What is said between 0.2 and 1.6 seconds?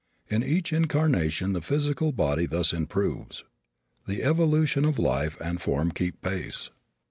In each incarnation